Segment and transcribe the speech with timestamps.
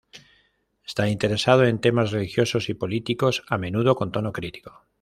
[0.83, 4.81] Está interesado en temas religiosos y políticos, a menudo con tono crítico.